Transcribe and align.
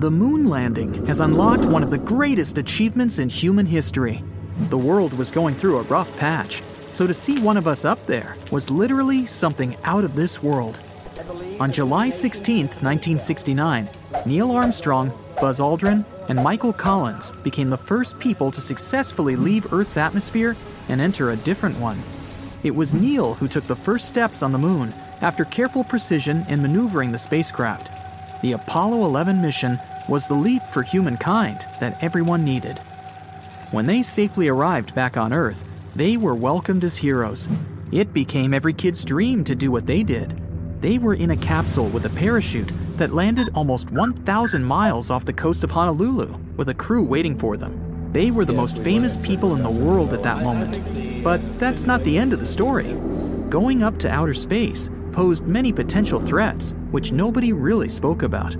The 0.00 0.10
moon 0.10 0.46
landing 0.46 1.04
has 1.04 1.20
unlocked 1.20 1.66
one 1.66 1.82
of 1.82 1.90
the 1.90 1.98
greatest 1.98 2.56
achievements 2.56 3.18
in 3.18 3.28
human 3.28 3.66
history. 3.66 4.24
The 4.70 4.78
world 4.78 5.12
was 5.12 5.30
going 5.30 5.56
through 5.56 5.76
a 5.76 5.82
rough 5.82 6.10
patch, 6.16 6.62
so 6.90 7.06
to 7.06 7.12
see 7.12 7.38
one 7.38 7.58
of 7.58 7.68
us 7.68 7.84
up 7.84 8.06
there 8.06 8.34
was 8.50 8.70
literally 8.70 9.26
something 9.26 9.76
out 9.84 10.02
of 10.02 10.16
this 10.16 10.42
world. 10.42 10.80
On 11.60 11.70
July 11.70 12.08
16, 12.08 12.68
1969, 12.68 13.90
Neil 14.24 14.50
Armstrong, 14.52 15.12
Buzz 15.38 15.60
Aldrin, 15.60 16.06
and 16.30 16.42
Michael 16.42 16.72
Collins 16.72 17.32
became 17.42 17.68
the 17.68 17.76
first 17.76 18.18
people 18.18 18.50
to 18.52 18.60
successfully 18.62 19.36
leave 19.36 19.70
Earth's 19.70 19.98
atmosphere 19.98 20.56
and 20.88 21.02
enter 21.02 21.32
a 21.32 21.36
different 21.36 21.78
one. 21.78 22.02
It 22.62 22.74
was 22.74 22.94
Neil 22.94 23.34
who 23.34 23.48
took 23.48 23.64
the 23.64 23.76
first 23.76 24.08
steps 24.08 24.42
on 24.42 24.52
the 24.52 24.58
moon 24.58 24.94
after 25.20 25.44
careful 25.44 25.84
precision 25.84 26.46
in 26.48 26.62
maneuvering 26.62 27.12
the 27.12 27.18
spacecraft. 27.18 27.90
The 28.40 28.52
Apollo 28.52 29.04
11 29.04 29.42
mission 29.42 29.78
was 30.10 30.26
the 30.26 30.34
leap 30.34 30.62
for 30.64 30.82
humankind 30.82 31.64
that 31.78 31.96
everyone 32.02 32.44
needed. 32.44 32.78
When 33.70 33.86
they 33.86 34.02
safely 34.02 34.48
arrived 34.48 34.92
back 34.92 35.16
on 35.16 35.32
Earth, 35.32 35.64
they 35.94 36.16
were 36.16 36.34
welcomed 36.34 36.82
as 36.82 36.96
heroes. 36.96 37.48
It 37.92 38.12
became 38.12 38.52
every 38.52 38.72
kid's 38.72 39.04
dream 39.04 39.44
to 39.44 39.54
do 39.54 39.70
what 39.70 39.86
they 39.86 40.02
did. 40.02 40.34
They 40.80 40.98
were 40.98 41.14
in 41.14 41.30
a 41.30 41.36
capsule 41.36 41.86
with 41.90 42.06
a 42.06 42.16
parachute 42.18 42.72
that 42.96 43.14
landed 43.14 43.50
almost 43.54 43.92
1,000 43.92 44.64
miles 44.64 45.10
off 45.10 45.24
the 45.24 45.32
coast 45.32 45.62
of 45.62 45.70
Honolulu 45.70 46.36
with 46.56 46.70
a 46.70 46.74
crew 46.74 47.04
waiting 47.04 47.38
for 47.38 47.56
them. 47.56 48.10
They 48.12 48.32
were 48.32 48.44
the 48.44 48.52
most 48.52 48.78
famous 48.78 49.16
people 49.16 49.54
in 49.54 49.62
the 49.62 49.70
world 49.70 50.12
at 50.12 50.24
that 50.24 50.42
moment. 50.42 51.22
But 51.22 51.40
that's 51.60 51.84
not 51.84 52.02
the 52.02 52.18
end 52.18 52.32
of 52.32 52.40
the 52.40 52.46
story. 52.46 52.94
Going 53.48 53.84
up 53.84 53.96
to 53.98 54.10
outer 54.10 54.34
space 54.34 54.90
posed 55.12 55.46
many 55.46 55.72
potential 55.72 56.18
threats, 56.18 56.74
which 56.90 57.12
nobody 57.12 57.52
really 57.52 57.88
spoke 57.88 58.24
about. 58.24 58.56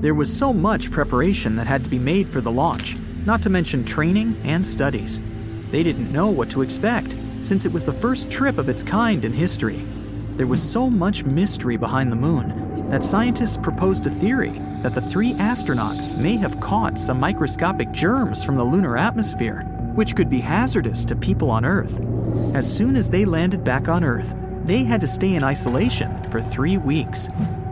There 0.00 0.14
was 0.14 0.30
so 0.30 0.52
much 0.52 0.90
preparation 0.90 1.56
that 1.56 1.66
had 1.66 1.82
to 1.84 1.90
be 1.90 1.98
made 1.98 2.28
for 2.28 2.42
the 2.42 2.52
launch, 2.52 2.96
not 3.24 3.40
to 3.42 3.50
mention 3.50 3.82
training 3.82 4.36
and 4.44 4.64
studies. 4.66 5.20
They 5.70 5.82
didn't 5.82 6.12
know 6.12 6.28
what 6.28 6.50
to 6.50 6.60
expect, 6.60 7.16
since 7.40 7.64
it 7.64 7.72
was 7.72 7.86
the 7.86 7.94
first 7.94 8.30
trip 8.30 8.58
of 8.58 8.68
its 8.68 8.82
kind 8.82 9.24
in 9.24 9.32
history. 9.32 9.82
There 10.34 10.46
was 10.46 10.62
so 10.62 10.90
much 10.90 11.24
mystery 11.24 11.78
behind 11.78 12.12
the 12.12 12.16
moon 12.16 12.88
that 12.90 13.02
scientists 13.02 13.56
proposed 13.56 14.06
a 14.06 14.10
theory 14.10 14.60
that 14.82 14.92
the 14.92 15.00
three 15.00 15.32
astronauts 15.32 16.14
may 16.14 16.36
have 16.36 16.60
caught 16.60 16.98
some 16.98 17.18
microscopic 17.18 17.90
germs 17.90 18.44
from 18.44 18.54
the 18.54 18.64
lunar 18.64 18.98
atmosphere, 18.98 19.62
which 19.94 20.14
could 20.14 20.28
be 20.28 20.40
hazardous 20.40 21.06
to 21.06 21.16
people 21.16 21.50
on 21.50 21.64
Earth. 21.64 22.00
As 22.54 22.70
soon 22.70 22.96
as 22.96 23.08
they 23.08 23.24
landed 23.24 23.64
back 23.64 23.88
on 23.88 24.04
Earth, 24.04 24.34
they 24.66 24.84
had 24.84 25.00
to 25.00 25.06
stay 25.06 25.34
in 25.34 25.42
isolation 25.42 26.22
for 26.24 26.42
three 26.42 26.76
weeks. 26.76 27.28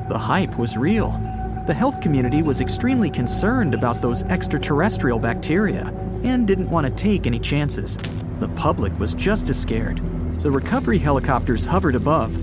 The 0.09 0.19
hype 0.19 0.57
was 0.59 0.79
real. 0.79 1.21
The 1.67 1.73
health 1.73 2.03
community 2.03 2.43
was 2.43 2.61
extremely 2.61 3.09
concerned 3.09 3.73
about 3.73 4.03
those 4.03 4.23
extraterrestrial 4.25 5.19
bacteria 5.19 5.87
and 6.23 6.47
didn't 6.47 6.69
want 6.69 6.87
to 6.87 6.93
take 6.93 7.27
any 7.27 7.39
chances. 7.39 7.97
The 8.41 8.49
public 8.49 8.99
was 8.99 9.15
just 9.15 9.49
as 9.49 9.63
scared. 9.63 9.97
The 10.43 10.51
recovery 10.51 10.99
helicopters 10.99 11.65
hovered 11.65 11.95
above. 11.95 12.37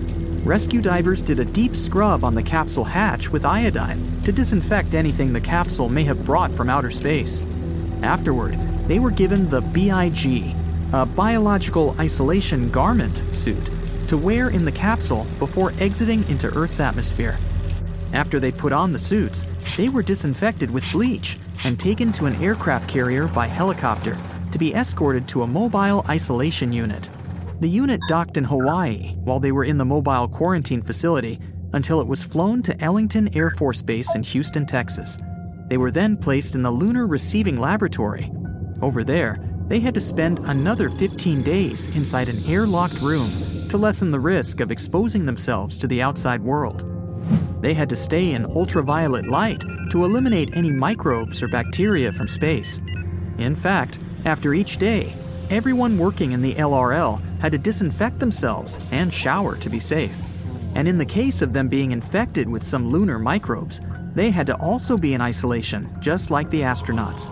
Rescue 0.43 0.81
divers 0.81 1.21
did 1.21 1.39
a 1.39 1.45
deep 1.45 1.75
scrub 1.75 2.23
on 2.23 2.33
the 2.33 2.41
capsule 2.41 2.83
hatch 2.83 3.29
with 3.29 3.45
iodine 3.45 4.23
to 4.23 4.31
disinfect 4.31 4.95
anything 4.95 5.33
the 5.33 5.39
capsule 5.39 5.87
may 5.87 6.03
have 6.03 6.25
brought 6.25 6.51
from 6.51 6.67
outer 6.67 6.89
space. 6.89 7.43
Afterward, 8.01 8.57
they 8.87 8.97
were 8.97 9.11
given 9.11 9.47
the 9.51 9.61
BIG, 9.61 10.55
a 10.93 11.05
biological 11.05 11.95
isolation 11.99 12.71
garment 12.71 13.23
suit, 13.31 13.69
to 14.07 14.17
wear 14.17 14.49
in 14.49 14.65
the 14.65 14.71
capsule 14.71 15.27
before 15.37 15.73
exiting 15.77 16.27
into 16.27 16.47
Earth's 16.47 16.79
atmosphere. 16.79 17.37
After 18.13 18.39
they 18.39 18.51
put 18.51 18.73
on 18.73 18.91
the 18.91 18.99
suits, 18.99 19.45
they 19.77 19.89
were 19.89 20.03
disinfected 20.03 20.69
with 20.69 20.91
bleach 20.91 21.37
and 21.65 21.79
taken 21.79 22.11
to 22.13 22.25
an 22.25 22.35
aircraft 22.35 22.89
carrier 22.89 23.27
by 23.27 23.47
helicopter 23.47 24.17
to 24.51 24.59
be 24.59 24.73
escorted 24.73 25.27
to 25.29 25.43
a 25.43 25.47
mobile 25.47 26.05
isolation 26.09 26.73
unit. 26.73 27.09
The 27.61 27.69
unit 27.69 28.01
docked 28.07 28.37
in 28.37 28.43
Hawaii 28.43 29.15
while 29.23 29.39
they 29.39 29.51
were 29.51 29.63
in 29.63 29.77
the 29.77 29.85
mobile 29.85 30.27
quarantine 30.27 30.81
facility 30.81 31.39
until 31.73 32.01
it 32.01 32.07
was 32.07 32.23
flown 32.23 32.61
to 32.63 32.83
Ellington 32.83 33.35
Air 33.35 33.51
Force 33.51 33.81
Base 33.81 34.13
in 34.15 34.23
Houston, 34.23 34.65
Texas. 34.65 35.17
They 35.67 35.77
were 35.77 35.91
then 35.91 36.17
placed 36.17 36.55
in 36.55 36.63
the 36.63 36.71
Lunar 36.71 37.07
Receiving 37.07 37.57
Laboratory. 37.57 38.29
Over 38.81 39.03
there, 39.03 39.37
they 39.67 39.79
had 39.79 39.93
to 39.93 40.01
spend 40.01 40.39
another 40.39 40.89
15 40.89 41.43
days 41.43 41.95
inside 41.95 42.27
an 42.27 42.43
airlocked 42.43 42.99
room 43.01 43.69
to 43.69 43.77
lessen 43.77 44.11
the 44.11 44.19
risk 44.19 44.59
of 44.59 44.69
exposing 44.69 45.25
themselves 45.25 45.77
to 45.77 45.87
the 45.87 46.01
outside 46.01 46.41
world. 46.41 46.90
They 47.61 47.75
had 47.75 47.89
to 47.89 47.95
stay 47.95 48.31
in 48.31 48.45
ultraviolet 48.45 49.27
light 49.27 49.63
to 49.91 50.03
eliminate 50.03 50.57
any 50.57 50.71
microbes 50.71 51.43
or 51.43 51.47
bacteria 51.47 52.11
from 52.11 52.27
space. 52.27 52.81
In 53.37 53.55
fact, 53.55 53.99
after 54.25 54.55
each 54.55 54.77
day, 54.77 55.15
everyone 55.51 55.97
working 55.97 56.31
in 56.31 56.41
the 56.41 56.55
LRL 56.55 57.21
had 57.39 57.51
to 57.51 57.59
disinfect 57.59 58.17
themselves 58.19 58.79
and 58.91 59.13
shower 59.13 59.55
to 59.57 59.69
be 59.69 59.79
safe. 59.79 60.15
And 60.75 60.87
in 60.87 60.97
the 60.97 61.05
case 61.05 61.41
of 61.43 61.53
them 61.53 61.67
being 61.67 61.91
infected 61.91 62.49
with 62.49 62.63
some 62.63 62.87
lunar 62.87 63.19
microbes, 63.19 63.79
they 64.15 64.31
had 64.31 64.47
to 64.47 64.55
also 64.55 64.97
be 64.97 65.13
in 65.13 65.21
isolation, 65.21 65.89
just 65.99 66.31
like 66.31 66.49
the 66.49 66.61
astronauts. 66.61 67.29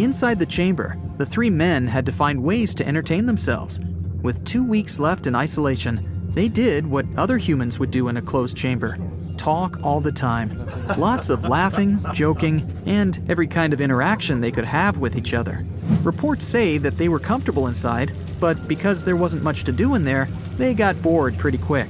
Inside 0.00 0.38
the 0.38 0.46
chamber, 0.46 0.98
the 1.16 1.26
three 1.26 1.50
men 1.50 1.86
had 1.86 2.06
to 2.06 2.12
find 2.12 2.42
ways 2.42 2.74
to 2.74 2.86
entertain 2.86 3.24
themselves. 3.24 3.80
With 4.22 4.44
two 4.44 4.64
weeks 4.64 4.98
left 4.98 5.26
in 5.26 5.36
isolation, 5.36 6.28
they 6.30 6.48
did 6.48 6.86
what 6.86 7.06
other 7.16 7.38
humans 7.38 7.78
would 7.78 7.90
do 7.90 8.08
in 8.08 8.16
a 8.16 8.22
closed 8.22 8.56
chamber 8.56 8.98
talk 9.40 9.82
all 9.82 10.00
the 10.00 10.12
time. 10.12 10.68
Lots 10.98 11.30
of 11.30 11.44
laughing, 11.44 11.98
joking, 12.12 12.70
and 12.84 13.18
every 13.28 13.48
kind 13.48 13.72
of 13.72 13.80
interaction 13.80 14.40
they 14.40 14.52
could 14.52 14.66
have 14.66 14.98
with 14.98 15.16
each 15.16 15.32
other. 15.32 15.64
Reports 16.02 16.44
say 16.44 16.76
that 16.76 16.98
they 16.98 17.08
were 17.08 17.18
comfortable 17.18 17.66
inside, 17.66 18.12
but 18.38 18.68
because 18.68 19.02
there 19.02 19.16
wasn't 19.16 19.42
much 19.42 19.64
to 19.64 19.72
do 19.72 19.94
in 19.94 20.04
there, 20.04 20.28
they 20.58 20.74
got 20.74 21.00
bored 21.00 21.38
pretty 21.38 21.56
quick. 21.56 21.88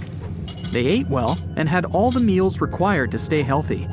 They 0.71 0.87
ate 0.87 1.09
well 1.09 1.39
and 1.57 1.69
had 1.69 1.87
all 1.87 2.13
the 2.13 2.21
meals 2.21 2.61
required 2.61 3.11
to 3.11 3.19
stay 3.19 3.43
healthy. 3.43 3.89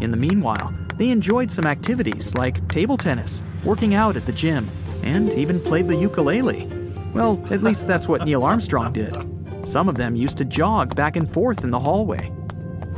In 0.00 0.10
the 0.10 0.16
meanwhile, 0.16 0.74
they 0.96 1.10
enjoyed 1.10 1.50
some 1.50 1.66
activities 1.66 2.34
like 2.34 2.66
table 2.68 2.96
tennis, 2.96 3.42
working 3.62 3.94
out 3.94 4.16
at 4.16 4.26
the 4.26 4.32
gym, 4.32 4.68
and 5.04 5.32
even 5.34 5.60
played 5.60 5.86
the 5.86 5.94
ukulele. 5.96 6.66
Well, 7.14 7.40
at 7.50 7.62
least 7.62 7.86
that's 7.86 8.08
what 8.08 8.24
Neil 8.24 8.42
Armstrong 8.42 8.92
did. 8.92 9.14
Some 9.64 9.88
of 9.88 9.96
them 9.96 10.16
used 10.16 10.38
to 10.38 10.44
jog 10.44 10.96
back 10.96 11.14
and 11.14 11.30
forth 11.30 11.62
in 11.62 11.70
the 11.70 11.78
hallway. 11.78 12.32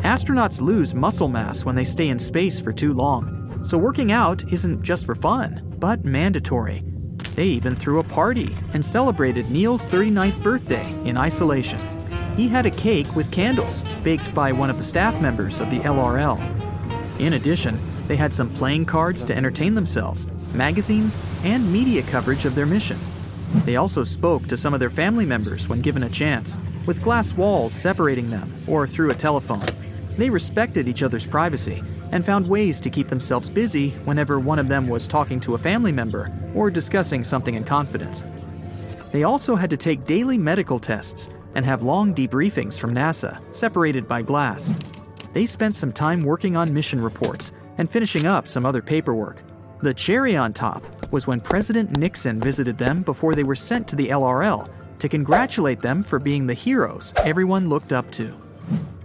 Astronauts 0.02 0.60
lose 0.60 0.94
muscle 0.94 1.28
mass 1.28 1.64
when 1.64 1.74
they 1.74 1.84
stay 1.84 2.08
in 2.08 2.20
space 2.20 2.60
for 2.60 2.72
too 2.72 2.92
long, 2.92 3.60
so 3.64 3.76
working 3.76 4.12
out 4.12 4.52
isn't 4.52 4.82
just 4.82 5.04
for 5.04 5.16
fun, 5.16 5.74
but 5.78 6.04
mandatory. 6.04 6.84
They 7.34 7.46
even 7.46 7.74
threw 7.74 7.98
a 7.98 8.04
party 8.04 8.56
and 8.72 8.84
celebrated 8.84 9.50
Neil's 9.50 9.88
39th 9.88 10.40
birthday 10.40 10.88
in 11.04 11.16
isolation. 11.16 11.80
He 12.36 12.48
had 12.48 12.64
a 12.64 12.70
cake 12.70 13.16
with 13.16 13.32
candles 13.32 13.84
baked 14.04 14.32
by 14.32 14.52
one 14.52 14.70
of 14.70 14.76
the 14.76 14.84
staff 14.84 15.20
members 15.20 15.60
of 15.60 15.68
the 15.68 15.80
LRL. 15.80 16.38
In 17.18 17.32
addition, 17.32 17.78
they 18.06 18.16
had 18.16 18.32
some 18.32 18.50
playing 18.54 18.84
cards 18.84 19.24
to 19.24 19.36
entertain 19.36 19.74
themselves, 19.74 20.28
magazines, 20.54 21.20
and 21.42 21.72
media 21.72 22.02
coverage 22.02 22.44
of 22.44 22.54
their 22.54 22.66
mission. 22.66 22.98
They 23.64 23.76
also 23.76 24.04
spoke 24.04 24.46
to 24.46 24.56
some 24.56 24.74
of 24.74 24.80
their 24.80 24.90
family 24.90 25.26
members 25.26 25.68
when 25.68 25.80
given 25.80 26.04
a 26.04 26.08
chance, 26.08 26.56
with 26.86 27.02
glass 27.02 27.34
walls 27.34 27.72
separating 27.72 28.30
them 28.30 28.62
or 28.68 28.86
through 28.86 29.10
a 29.10 29.14
telephone. 29.14 29.66
They 30.18 30.28
respected 30.28 30.88
each 30.88 31.04
other's 31.04 31.24
privacy 31.24 31.80
and 32.10 32.26
found 32.26 32.48
ways 32.48 32.80
to 32.80 32.90
keep 32.90 33.06
themselves 33.06 33.48
busy 33.48 33.90
whenever 34.04 34.40
one 34.40 34.58
of 34.58 34.68
them 34.68 34.88
was 34.88 35.06
talking 35.06 35.38
to 35.40 35.54
a 35.54 35.58
family 35.58 35.92
member 35.92 36.32
or 36.56 36.72
discussing 36.72 37.22
something 37.22 37.54
in 37.54 37.62
confidence. 37.62 38.24
They 39.12 39.22
also 39.22 39.54
had 39.54 39.70
to 39.70 39.76
take 39.76 40.06
daily 40.06 40.36
medical 40.36 40.80
tests 40.80 41.28
and 41.54 41.64
have 41.64 41.82
long 41.82 42.12
debriefings 42.12 42.80
from 42.80 42.92
NASA, 42.92 43.38
separated 43.54 44.08
by 44.08 44.22
glass. 44.22 44.74
They 45.34 45.46
spent 45.46 45.76
some 45.76 45.92
time 45.92 46.22
working 46.22 46.56
on 46.56 46.74
mission 46.74 47.00
reports 47.00 47.52
and 47.78 47.88
finishing 47.88 48.26
up 48.26 48.48
some 48.48 48.66
other 48.66 48.82
paperwork. 48.82 49.40
The 49.82 49.94
cherry 49.94 50.36
on 50.36 50.52
top 50.52 50.84
was 51.12 51.28
when 51.28 51.40
President 51.40 51.96
Nixon 51.96 52.40
visited 52.40 52.76
them 52.76 53.02
before 53.02 53.36
they 53.36 53.44
were 53.44 53.54
sent 53.54 53.86
to 53.88 53.96
the 53.96 54.08
LRL 54.08 54.68
to 54.98 55.08
congratulate 55.08 55.80
them 55.80 56.02
for 56.02 56.18
being 56.18 56.44
the 56.44 56.54
heroes 56.54 57.14
everyone 57.18 57.68
looked 57.68 57.92
up 57.92 58.10
to. 58.10 58.34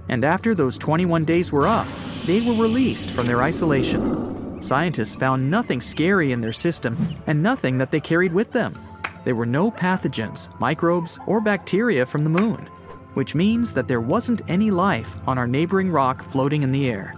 And 0.10 0.26
after 0.26 0.54
those 0.54 0.78
21 0.78 1.26
days 1.26 1.52
were 1.52 1.68
up, 1.68 1.88
they 2.26 2.42
were 2.42 2.54
released 2.54 3.12
from 3.12 3.28
their 3.28 3.42
isolation. 3.42 4.62
Scientists 4.62 5.16
found 5.16 5.50
nothing 5.50 5.82
scary 5.82 6.32
in 6.32 6.42
their 6.42 6.54
system 6.54 6.98
and 7.28 7.44
nothing 7.44 7.78
that 7.78 7.92
they 7.92 8.00
carried 8.00 8.34
with 8.34 8.52
them. 8.52 8.78
There 9.26 9.36
were 9.36 9.46
no 9.46 9.72
pathogens, 9.72 10.48
microbes, 10.60 11.20
or 11.28 11.42
bacteria 11.42 12.06
from 12.06 12.22
the 12.22 12.30
moon, 12.30 12.68
which 13.14 13.36
means 13.36 13.74
that 13.74 13.88
there 13.88 14.02
wasn't 14.02 14.42
any 14.48 14.72
life 14.72 15.18
on 15.28 15.38
our 15.38 15.48
neighboring 15.48 15.92
rock 15.92 16.22
floating 16.22 16.64
in 16.64 16.72
the 16.72 16.90
air. 16.90 17.16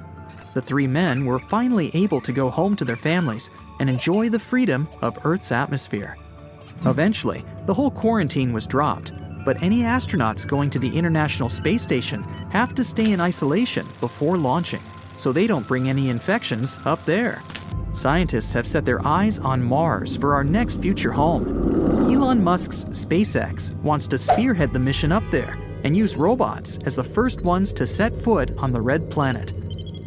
The 0.54 0.62
three 0.62 0.88
men 0.88 1.26
were 1.26 1.40
finally 1.40 1.92
able 1.94 2.22
to 2.22 2.32
go 2.32 2.50
home 2.50 2.76
to 2.78 2.86
their 2.86 2.96
families 2.96 3.50
and 3.80 3.90
enjoy 3.90 4.30
the 4.30 4.40
freedom 4.40 4.88
of 5.02 5.20
Earth's 5.26 5.52
atmosphere. 5.52 6.18
Eventually, 6.86 7.44
the 7.66 7.74
whole 7.74 7.92
quarantine 7.92 8.54
was 8.54 8.68
dropped, 8.68 9.12
but 9.46 9.62
any 9.62 9.82
astronauts 9.82 10.46
going 10.46 10.70
to 10.72 10.80
the 10.80 10.98
International 10.98 11.48
Space 11.48 11.84
Station 11.84 12.24
have 12.50 12.74
to 12.74 12.84
stay 12.84 13.12
in 13.12 13.22
isolation 13.22 13.86
before 14.02 14.38
launching, 14.38 14.82
so 15.18 15.32
they 15.32 15.48
don't 15.48 15.68
bring 15.68 15.88
any 15.88 16.10
infections 16.10 16.80
up 16.86 17.06
there. 17.06 17.42
Scientists 17.94 18.52
have 18.52 18.68
set 18.68 18.84
their 18.84 19.06
eyes 19.08 19.40
on 19.40 19.64
Mars 19.64 20.18
for 20.18 20.34
our 20.34 20.44
next 20.44 20.82
future 20.82 21.12
home. 21.12 22.12
Elon 22.12 22.44
Musk's 22.44 22.84
SpaceX 22.86 23.74
wants 23.84 24.08
to 24.08 24.18
spearhead 24.18 24.74
the 24.74 24.80
mission 24.80 25.14
up 25.14 25.24
there 25.32 25.58
and 25.86 25.96
use 25.96 26.18
robots 26.18 26.78
as 26.86 26.98
the 26.98 27.04
first 27.04 27.42
ones 27.42 27.72
to 27.72 27.88
set 27.88 28.14
foot 28.14 28.52
on 28.58 28.72
the 28.72 28.82
red 28.82 29.10
planet. 29.10 29.54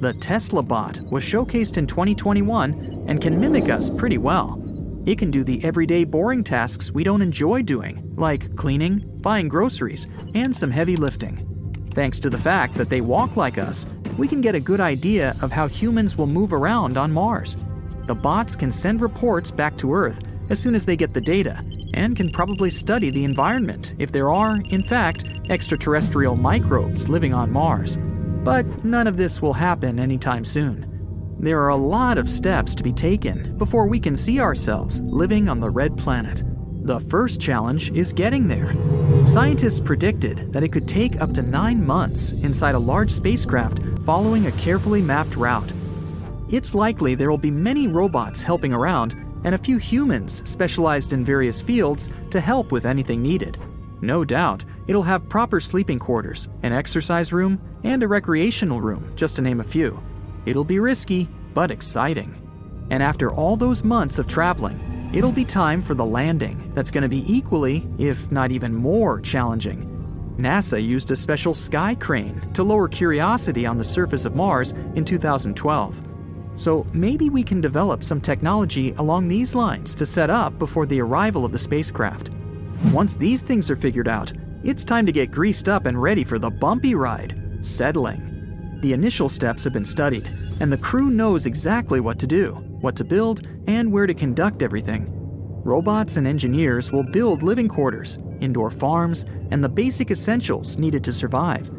The 0.01 0.13
Tesla 0.13 0.63
bot 0.63 1.01
was 1.11 1.25
showcased 1.25 1.79
in 1.79 1.87
2021 1.87 3.07
and 3.09 3.23
can 3.23 3.41
mimic 3.41 3.71
us 3.71 3.89
pretty 3.89 4.19
well. 4.19 4.63
It 5.07 5.19
can 5.19 5.31
do 5.31 5.43
the 5.43 5.65
everyday 5.65 6.05
boring 6.05 6.45
tasks 6.45 6.93
we 6.93 7.05
don't 7.05 7.23
enjoy 7.23 7.63
doing, 7.63 8.15
like 8.17 8.55
cleaning, 8.55 9.18
buying 9.29 9.47
groceries, 9.47 10.09
and 10.33 10.57
some 10.57 10.71
heavy 10.71 10.97
lifting. 10.97 11.37
Thanks 11.93 12.19
to 12.21 12.31
the 12.31 12.39
fact 12.39 12.73
that 12.77 12.89
they 12.89 13.03
walk 13.03 13.37
like 13.37 13.59
us, 13.59 13.85
we 14.17 14.27
can 14.27 14.41
get 14.41 14.55
a 14.55 14.69
good 14.71 14.81
idea 14.81 15.37
of 15.43 15.53
how 15.53 15.69
humans 15.69 16.17
will 16.17 16.27
move 16.27 16.55
around 16.55 16.97
on 16.97 17.13
Mars. 17.13 17.59
The 18.07 18.15
bots 18.15 18.57
can 18.57 18.73
send 18.73 19.03
reports 19.03 19.51
back 19.51 19.77
to 19.77 19.93
Earth 19.93 20.19
as 20.49 20.59
soon 20.59 20.75
as 20.75 20.87
they 20.87 20.97
get 20.97 21.13
the 21.13 21.21
data, 21.21 21.63
and 21.93 22.17
can 22.17 22.31
probably 22.31 22.71
study 22.71 23.11
the 23.11 23.25
environment 23.25 23.95
if 23.99 24.13
there 24.13 24.31
are, 24.31 24.57
in 24.71 24.83
fact, 24.83 25.27
extraterrestrial 25.51 26.35
microbes 26.35 27.11
living 27.11 27.35
on 27.35 27.53
Mars. 27.53 27.99
But 28.45 28.83
none 28.83 29.07
of 29.07 29.19
this 29.19 29.43
will 29.43 29.53
happen 29.53 29.99
anytime 29.99 30.47
soon. 30.47 31.37
There 31.39 31.61
are 31.61 31.69
a 31.69 31.77
lot 31.77 32.17
of 32.17 32.31
steps 32.31 32.75
to 32.77 32.83
be 32.83 32.95
taken 32.95 33.59
before 33.59 33.89
we 33.89 34.01
can 34.01 34.17
see 34.17 34.41
ourselves 34.41 35.03
living 35.03 35.51
on 35.51 35.61
the 35.61 35.69
red 35.69 35.99
planet. 35.99 36.43
The 36.87 37.01
first 37.01 37.43
challenge 37.43 37.91
is 37.91 38.15
getting 38.15 38.49
there. 38.49 38.73
Scientists 39.25 39.81
predicted 39.81 40.53
that 40.53 40.63
it 40.63 40.73
could 40.73 40.89
take 40.89 41.21
up 41.21 41.31
to 41.33 41.43
nine 41.43 41.85
months 41.85 42.33
inside 42.33 42.75
a 42.75 42.79
large 42.79 43.11
spacecraft 43.11 43.81
following 44.05 44.47
a 44.47 44.53
carefully 44.53 45.03
mapped 45.03 45.37
route. 45.37 45.73
It's 46.51 46.75
likely 46.75 47.15
there 47.15 47.31
will 47.31 47.39
be 47.39 47.51
many 47.51 47.89
robots 47.89 48.43
helping 48.43 48.73
around 48.73 49.15
and 49.45 49.55
a 49.55 49.59
few 49.59 49.77
humans 49.77 50.49
specialized 50.49 51.13
in 51.13 51.25
various 51.25 51.61
fields 51.61 52.11
to 52.31 52.41
help 52.41 52.73
with 52.73 52.87
anything 52.87 53.23
needed. 53.23 53.59
No 54.01 54.25
doubt, 54.25 54.65
it'll 54.87 55.03
have 55.03 55.29
proper 55.29 55.61
sleeping 55.61 55.99
quarters, 55.99 56.49
an 56.63 56.73
exercise 56.73 57.33
room, 57.33 57.61
and 57.85 58.03
a 58.03 58.09
recreational 58.09 58.81
room, 58.81 59.13
just 59.17 59.37
to 59.37 59.43
name 59.43 59.61
a 59.61 59.65
few. 59.65 60.03
It'll 60.47 60.65
be 60.65 60.79
risky, 60.79 61.29
but 61.55 61.71
exciting. 61.71 62.35
And 62.91 63.03
after 63.03 63.33
all 63.33 63.57
those 63.57 63.85
months 63.85 64.19
of 64.19 64.27
traveling, 64.27 64.98
it'll 65.13 65.33
be 65.33 65.45
time 65.45 65.83
for 65.83 65.95
the 65.95 66.05
landing 66.05 66.71
that's 66.75 66.91
going 66.91 67.03
to 67.03 67.09
be 67.09 67.25
equally, 67.33 67.89
if 67.99 68.31
not 68.31 68.51
even 68.51 68.75
more, 68.75 69.21
challenging. 69.21 69.95
NASA 70.39 70.81
used 70.81 71.11
a 71.11 71.17
special 71.17 71.53
sky 71.53 71.95
crane 71.95 72.41
to 72.53 72.63
lower 72.63 72.89
Curiosity 72.89 73.67
on 73.67 73.77
the 73.77 73.85
surface 73.85 74.25
of 74.25 74.37
Mars 74.37 74.73
in 74.95 75.05
2012. 75.05 76.03
So 76.57 76.87
maybe 76.93 77.31
we 77.31 77.43
can 77.43 77.61
develop 77.61 78.05
some 78.05 78.21
technology 78.21 78.93
along 78.99 79.29
these 79.29 79.55
lines 79.55 79.95
to 79.97 80.07
set 80.07 80.31
up 80.31 80.59
before 80.59 80.87
the 80.87 81.01
arrival 81.01 81.45
of 81.45 81.53
the 81.53 81.59
spacecraft. 81.59 82.31
Once 82.93 83.17
these 83.17 83.43
things 83.43 83.71
are 83.71 83.77
figured 83.77 84.09
out, 84.09 84.33
it's 84.63 84.85
time 84.85 85.07
to 85.07 85.13
get 85.13 85.31
greased 85.31 85.69
up 85.69 85.87
and 85.87 86.01
ready 86.01 86.25
for 86.25 86.39
the 86.39 86.51
bumpy 86.51 86.95
ride 86.95 87.35
settling. 87.63 88.79
The 88.81 88.93
initial 88.93 89.29
steps 89.29 89.65
have 89.65 89.73
been 89.73 89.85
studied, 89.85 90.29
and 90.61 90.73
the 90.73 90.79
crew 90.79 91.11
knows 91.11 91.47
exactly 91.47 91.99
what 91.99 92.19
to 92.21 92.27
do, 92.27 92.65
what 92.81 92.97
to 92.97 93.05
build, 93.05 93.47
and 93.67 93.91
where 93.91 94.07
to 94.07 94.15
conduct 94.15 94.63
everything. 94.63 95.07
Robots 95.65 96.17
and 96.17 96.27
engineers 96.27 96.93
will 96.93 97.03
build 97.03 97.43
living 97.43 97.69
quarters, 97.69 98.19
indoor 98.41 98.71
farms, 98.71 99.27
and 99.51 99.63
the 99.63 99.69
basic 99.69 100.11
essentials 100.11 100.79
needed 100.79 101.05
to 101.05 101.13
survive. 101.13 101.71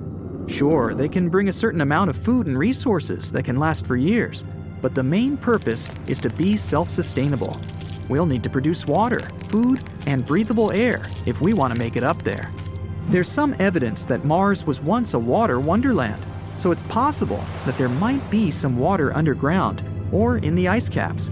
Sure, 0.47 0.93
they 0.93 1.07
can 1.07 1.29
bring 1.29 1.47
a 1.47 1.53
certain 1.53 1.81
amount 1.81 2.09
of 2.09 2.15
food 2.15 2.47
and 2.47 2.57
resources 2.57 3.31
that 3.31 3.45
can 3.45 3.57
last 3.57 3.85
for 3.85 3.95
years, 3.95 4.43
but 4.81 4.95
the 4.95 5.03
main 5.03 5.37
purpose 5.37 5.89
is 6.07 6.19
to 6.19 6.29
be 6.31 6.57
self 6.57 6.89
sustainable. 6.89 7.59
We'll 8.09 8.25
need 8.25 8.43
to 8.43 8.49
produce 8.49 8.87
water, 8.87 9.19
food, 9.47 9.83
and 10.07 10.25
breathable 10.25 10.71
air 10.71 11.05
if 11.25 11.41
we 11.41 11.53
want 11.53 11.73
to 11.73 11.79
make 11.79 11.95
it 11.95 12.03
up 12.03 12.21
there. 12.23 12.51
There's 13.07 13.29
some 13.29 13.55
evidence 13.59 14.05
that 14.05 14.25
Mars 14.25 14.65
was 14.65 14.81
once 14.81 15.13
a 15.13 15.19
water 15.19 15.59
wonderland, 15.59 16.23
so 16.57 16.71
it's 16.71 16.83
possible 16.83 17.43
that 17.65 17.77
there 17.77 17.89
might 17.89 18.27
be 18.29 18.51
some 18.51 18.77
water 18.77 19.15
underground 19.15 19.83
or 20.11 20.37
in 20.37 20.55
the 20.55 20.67
ice 20.67 20.89
caps. 20.89 21.31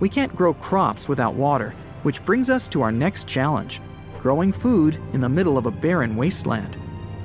We 0.00 0.08
can't 0.08 0.34
grow 0.34 0.54
crops 0.54 1.08
without 1.08 1.34
water, 1.34 1.74
which 2.02 2.24
brings 2.24 2.50
us 2.50 2.68
to 2.68 2.82
our 2.82 2.92
next 2.92 3.26
challenge 3.26 3.80
growing 4.18 4.52
food 4.52 5.00
in 5.12 5.20
the 5.20 5.28
middle 5.28 5.56
of 5.56 5.66
a 5.66 5.70
barren 5.70 6.16
wasteland. 6.16 6.76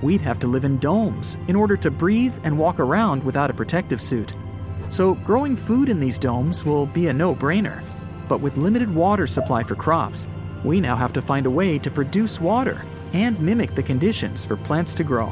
We'd 0.02 0.22
have 0.22 0.40
to 0.40 0.48
live 0.48 0.64
in 0.64 0.78
domes 0.78 1.38
in 1.48 1.56
order 1.56 1.76
to 1.78 1.92
breathe 1.92 2.36
and 2.44 2.58
walk 2.58 2.80
around 2.80 3.24
without 3.24 3.50
a 3.50 3.54
protective 3.54 4.02
suit. 4.02 4.34
So, 4.90 5.16
growing 5.16 5.56
food 5.56 5.90
in 5.90 6.00
these 6.00 6.20
domes 6.20 6.64
will 6.64 6.86
be 6.86 7.08
a 7.08 7.14
no 7.14 7.34
brainer. 7.34 7.82
But 8.28 8.42
with 8.42 8.58
limited 8.58 8.94
water 8.94 9.28
supply 9.28 9.64
for 9.64 9.76
crops, 9.76 10.28
we 10.64 10.80
now 10.80 10.96
have 10.96 11.14
to 11.14 11.22
find 11.22 11.46
a 11.46 11.52
way 11.52 11.80
to 11.80 11.92
produce 11.92 12.40
water 12.40 12.86
and 13.14 13.40
mimic 13.40 13.76
the 13.76 13.84
conditions 13.84 14.46
for 14.46 14.56
plants 14.56 14.94
to 14.96 15.04
grow. 15.04 15.32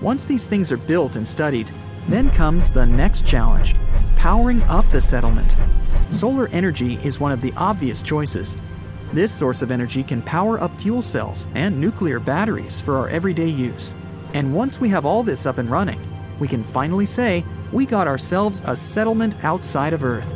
Once 0.00 0.26
these 0.26 0.46
things 0.46 0.72
are 0.72 0.76
built 0.76 1.16
and 1.16 1.26
studied, 1.26 1.70
then 2.08 2.30
comes 2.30 2.70
the 2.70 2.86
next 2.86 3.26
challenge 3.26 3.74
powering 4.16 4.62
up 4.64 4.84
the 4.90 5.00
settlement. 5.00 5.56
Solar 6.10 6.48
energy 6.48 6.98
is 7.04 7.20
one 7.20 7.32
of 7.32 7.40
the 7.40 7.52
obvious 7.56 8.02
choices. 8.02 8.56
This 9.12 9.32
source 9.32 9.62
of 9.62 9.70
energy 9.70 10.02
can 10.02 10.22
power 10.22 10.60
up 10.60 10.74
fuel 10.76 11.02
cells 11.02 11.46
and 11.54 11.80
nuclear 11.80 12.18
batteries 12.18 12.80
for 12.80 12.98
our 12.98 13.08
everyday 13.08 13.48
use. 13.48 13.94
And 14.34 14.54
once 14.54 14.80
we 14.80 14.88
have 14.88 15.06
all 15.06 15.22
this 15.22 15.46
up 15.46 15.58
and 15.58 15.70
running, 15.70 16.00
we 16.40 16.48
can 16.48 16.62
finally 16.62 17.06
say 17.06 17.44
we 17.72 17.86
got 17.86 18.08
ourselves 18.08 18.62
a 18.64 18.74
settlement 18.74 19.44
outside 19.44 19.92
of 19.92 20.02
Earth. 20.02 20.34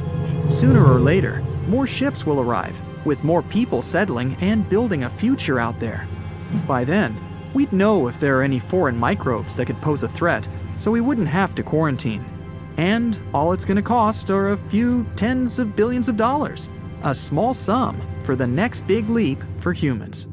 Sooner 0.48 0.84
or 0.84 1.00
later, 1.00 1.42
more 1.66 1.86
ships 1.86 2.24
will 2.24 2.40
arrive, 2.40 2.80
with 3.04 3.24
more 3.24 3.42
people 3.42 3.82
settling 3.82 4.36
and 4.40 4.68
building 4.68 5.04
a 5.04 5.10
future 5.10 5.58
out 5.58 5.78
there. 5.78 6.06
By 6.66 6.84
then, 6.84 7.16
We'd 7.52 7.72
know 7.72 8.06
if 8.06 8.20
there 8.20 8.38
are 8.38 8.42
any 8.42 8.60
foreign 8.60 8.96
microbes 8.96 9.56
that 9.56 9.66
could 9.66 9.80
pose 9.80 10.04
a 10.04 10.08
threat, 10.08 10.46
so 10.78 10.90
we 10.90 11.00
wouldn't 11.00 11.28
have 11.28 11.54
to 11.56 11.64
quarantine. 11.64 12.24
And 12.76 13.18
all 13.34 13.52
it's 13.52 13.64
going 13.64 13.76
to 13.76 13.82
cost 13.82 14.30
are 14.30 14.50
a 14.50 14.56
few 14.56 15.04
tens 15.16 15.58
of 15.58 15.76
billions 15.76 16.08
of 16.08 16.16
dollars, 16.16 16.68
a 17.04 17.14
small 17.14 17.54
sum 17.54 18.00
for 18.24 18.36
the 18.36 18.46
next 18.46 18.86
big 18.86 19.08
leap 19.08 19.38
for 19.58 19.72
humans. 19.72 20.26